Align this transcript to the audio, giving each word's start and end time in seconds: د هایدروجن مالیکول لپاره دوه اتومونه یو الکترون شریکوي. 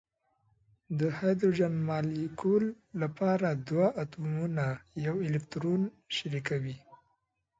د 0.99 1.01
هایدروجن 1.17 1.73
مالیکول 1.89 2.63
لپاره 3.01 3.47
دوه 3.67 3.87
اتومونه 4.03 4.65
یو 5.05 5.15
الکترون 5.27 5.81
شریکوي. 6.15 6.77